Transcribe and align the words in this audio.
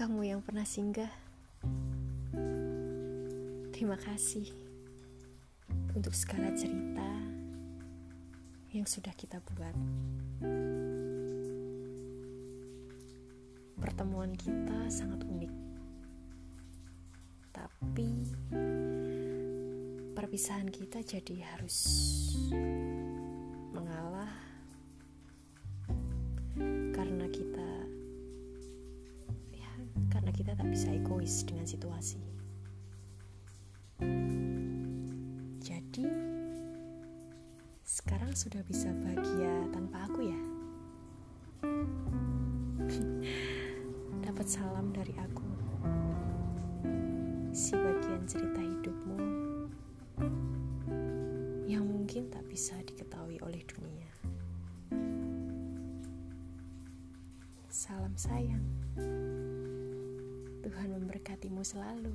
kamu 0.00 0.32
yang 0.32 0.40
pernah 0.40 0.64
singgah. 0.64 1.12
Terima 3.74 3.98
kasih 4.00 4.48
untuk 5.92 6.14
segala 6.16 6.54
cerita 6.56 7.08
yang 8.72 8.86
sudah 8.86 9.12
kita 9.18 9.42
buat. 9.42 9.76
Pertemuan 13.76 14.38
kita 14.38 14.88
sangat 14.88 15.26
unik, 15.26 15.54
tapi 17.50 18.10
perpisahan 20.14 20.70
kita 20.70 21.02
jadi 21.02 21.44
harus 21.52 21.76
kita 30.40 30.56
tak 30.56 30.72
bisa 30.72 30.88
egois 30.88 31.44
dengan 31.44 31.68
situasi. 31.68 32.16
Jadi, 35.60 36.08
sekarang 37.84 38.32
sudah 38.32 38.64
bisa 38.64 38.88
bahagia 39.04 39.68
tanpa 39.68 40.08
aku 40.08 40.32
ya. 40.32 40.40
Dapat 44.24 44.46
salam 44.48 44.96
dari 44.96 45.12
aku. 45.20 45.44
Si 47.52 47.76
bagian 47.76 48.24
cerita 48.24 48.64
hidupmu 48.64 49.20
yang 51.68 51.84
mungkin 51.84 52.32
tak 52.32 52.48
bisa 52.48 52.80
diketahui 52.88 53.36
oleh 53.44 53.60
dunia. 53.68 54.08
Salam 57.68 58.16
sayang. 58.16 58.64
Tuhan 60.60 60.92
memberkatimu 60.92 61.64
selalu. 61.64 62.12